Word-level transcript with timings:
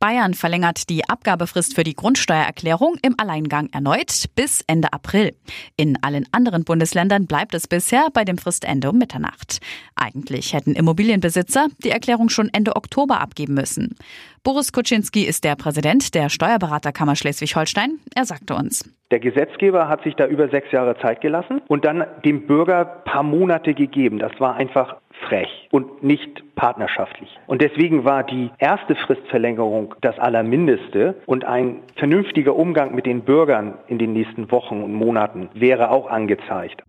Bayern 0.00 0.32
verlängert 0.32 0.88
die 0.88 1.06
Abgabefrist 1.06 1.74
für 1.74 1.84
die 1.84 1.94
Grundsteuererklärung 1.94 2.96
im 3.02 3.16
Alleingang 3.18 3.68
erneut 3.70 4.24
bis 4.34 4.64
Ende 4.66 4.94
April. 4.94 5.36
In 5.76 5.98
allen 6.02 6.26
anderen 6.32 6.64
Bundesländern 6.64 7.26
bleibt 7.26 7.52
es 7.52 7.68
bisher 7.68 8.08
bei 8.14 8.24
dem 8.24 8.38
Fristende 8.38 8.88
um 8.88 8.96
Mitternacht. 8.96 9.60
Eigentlich 9.96 10.54
hätten 10.54 10.74
Immobilienbesitzer 10.74 11.68
die 11.84 11.90
Erklärung 11.90 12.30
schon 12.30 12.48
Ende 12.54 12.76
Oktober 12.76 13.20
abgeben 13.20 13.52
müssen. 13.52 13.94
Boris 14.42 14.72
Kuczynski 14.72 15.24
ist 15.24 15.44
der 15.44 15.54
Präsident 15.54 16.14
der 16.14 16.30
Steuerberaterkammer 16.30 17.14
Schleswig-Holstein. 17.14 17.98
Er 18.14 18.24
sagte 18.24 18.54
uns. 18.54 18.90
Der 19.10 19.20
Gesetzgeber 19.20 19.86
hat 19.88 20.02
sich 20.02 20.14
da 20.14 20.26
über 20.26 20.48
sechs 20.48 20.72
Jahre 20.72 20.96
Zeit 21.02 21.20
gelassen 21.20 21.60
und 21.68 21.84
dann 21.84 22.06
dem 22.24 22.46
Bürger 22.46 22.86
paar 22.86 23.22
Monate 23.22 23.74
gegeben. 23.74 24.18
Das 24.18 24.32
war 24.38 24.54
einfach 24.54 24.96
frech 25.30 25.68
und 25.70 26.02
nicht 26.02 26.42
partnerschaftlich. 26.56 27.38
Und 27.46 27.62
deswegen 27.62 28.04
war 28.04 28.24
die 28.24 28.50
erste 28.58 28.94
Fristverlängerung 28.96 29.94
das 30.00 30.18
Allermindeste 30.18 31.14
und 31.26 31.44
ein 31.44 31.76
vernünftiger 31.96 32.54
Umgang 32.56 32.94
mit 32.94 33.06
den 33.06 33.22
Bürgern 33.22 33.74
in 33.86 33.98
den 33.98 34.12
nächsten 34.12 34.50
Wochen 34.50 34.82
und 34.82 34.92
Monaten 34.92 35.48
wäre 35.54 35.90
auch 35.90 36.10
angezeigt. 36.10 36.82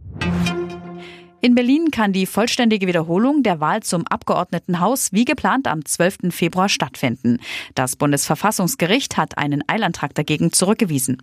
In 1.44 1.56
Berlin 1.56 1.90
kann 1.90 2.14
die 2.14 2.28
vollständige 2.28 2.86
Wiederholung 2.86 3.42
der 3.42 3.60
Wahl 3.60 3.82
zum 3.82 4.06
Abgeordnetenhaus 4.06 5.12
wie 5.12 5.26
geplant 5.26 5.68
am 5.68 5.84
12. 5.84 6.30
Februar 6.30 6.70
stattfinden. 6.70 7.40
Das 7.74 7.96
Bundesverfassungsgericht 7.96 9.18
hat 9.18 9.40
einen 9.40 9.64
Eilantrag 9.66 10.14
dagegen 10.14 10.54
zurückgewiesen. 10.54 11.18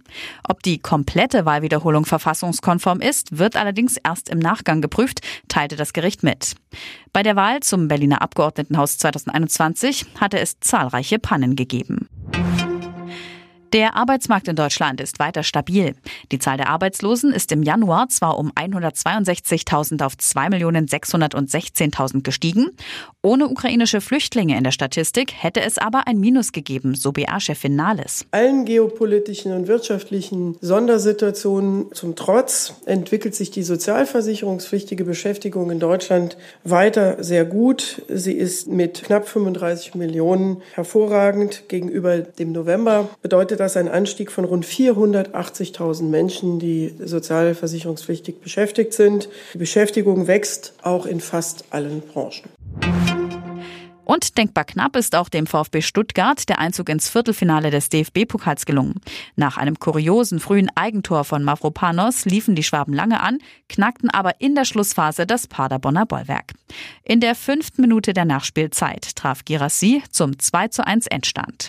Ob 0.49 0.65
die 0.65 0.81
komplette 0.81 1.47
Wahlwiederholung 1.47 2.05
verfassungskonform 2.05 3.01
ist, 3.01 3.39
wird 3.39 3.55
allerdings 3.55 3.97
erst 3.97 4.29
im 4.29 4.41
Nachgang 4.41 4.80
geprüft, 4.80 5.21
teilte 5.47 5.77
das 5.77 5.93
Gericht 5.93 6.25
mit. 6.25 6.57
Bei 7.13 7.23
der 7.23 7.37
Wahl 7.37 7.60
zum 7.60 7.87
Berliner 7.87 8.21
Abgeordnetenhaus 8.21 8.99
2021 8.99 10.05
hatte 10.21 10.41
es 10.41 10.59
zahlreiche 10.59 11.21
Pannen 11.21 11.55
gegeben. 11.55 12.09
Der 13.74 13.97
Arbeitsmarkt 13.97 14.49
in 14.49 14.57
Deutschland 14.57 14.99
ist 14.99 15.19
weiter 15.19 15.43
stabil. 15.43 15.95
Die 16.33 16.38
Zahl 16.38 16.57
der 16.57 16.71
Arbeitslosen 16.71 17.35
ist 17.35 17.52
im 17.52 17.63
Januar 17.63 18.09
zwar 18.09 18.38
um 18.38 18.51
162.000 18.52 20.02
auf 20.02 20.15
2.616.000 20.15 22.23
gestiegen. 22.23 22.71
Ohne 23.23 23.47
ukrainische 23.47 24.01
Flüchtlinge 24.01 24.57
in 24.57 24.65
der 24.65 24.71
Statistik 24.71 25.35
hätte 25.37 25.60
es 25.60 25.77
aber 25.77 26.07
ein 26.07 26.19
Minus 26.19 26.52
gegeben, 26.52 26.95
so 26.95 27.13
BA-Chefin 27.13 27.77
Nahles. 27.77 28.25
Allen 28.30 28.65
geopolitischen 28.65 29.52
und 29.52 29.69
wirtschaftlichen 29.69 30.57
Sondersituationen 30.63 31.93
zum 31.93 32.16
Trotz 32.16 32.73
entwickelt 32.87 33.35
sich 33.35 33.51
die 33.51 33.65
sozialversicherungspflichtige 33.65 35.05
Beschäftigung 35.05 35.71
in 35.71 35.79
Deutschland 35.79 36.38
weiter 36.65 37.23
sehr 37.23 37.45
gut. 37.45 38.01
Sie 38.09 38.32
ist 38.32 38.69
mit 38.69 39.03
knapp 39.03 39.29
35 39.29 39.95
Millionen 39.95 40.63
hervorragend 40.73 41.69
gegenüber 41.69 42.19
dem 42.19 42.53
November. 42.53 43.10
Bedeutet 43.21 43.57
das 43.60 43.76
ein 43.76 43.88
Anstieg 43.88 44.32
von 44.32 44.45
rund 44.45 44.64
480.000 44.64 46.04
Menschen, 46.04 46.59
die 46.59 46.95
sozialversicherungspflichtig 46.98 48.40
beschäftigt 48.40 48.92
sind. 48.92 49.28
Die 49.54 49.59
Beschäftigung 49.59 50.26
wächst 50.26 50.74
auch 50.82 51.06
in 51.06 51.20
fast 51.20 51.64
allen 51.70 52.01
Branchen. 52.01 52.48
Und 54.09 54.38
denkbar 54.38 54.64
knapp 54.64 54.96
ist 54.96 55.14
auch 55.14 55.29
dem 55.29 55.46
VfB 55.46 55.82
Stuttgart 55.82 56.48
der 56.48 56.59
Einzug 56.60 56.88
ins 56.88 57.10
Viertelfinale 57.10 57.70
des 57.70 57.90
DFB-Pokals 57.90 58.64
gelungen. 58.64 59.02
Nach 59.36 59.59
einem 59.59 59.79
kuriosen 59.79 60.40
frühen 60.40 60.70
Eigentor 60.74 61.24
von 61.24 61.45
Mavropanos 61.45 62.24
liefen 62.24 62.54
die 62.54 62.62
Schwaben 62.62 62.95
lange 62.95 63.20
an, 63.20 63.36
knackten 63.68 64.09
aber 64.09 64.41
in 64.41 64.54
der 64.54 64.64
Schlussphase 64.64 65.26
das 65.26 65.47
Paderborner 65.47 66.06
Bollwerk. 66.06 66.54
In 67.04 67.20
der 67.20 67.34
fünften 67.34 67.82
Minute 67.82 68.14
der 68.14 68.24
Nachspielzeit 68.24 69.14
traf 69.14 69.44
Girassi 69.44 70.02
zum 70.10 70.38
2 70.38 70.68
zu 70.68 70.86
1 70.86 71.06
Endstand. 71.08 71.68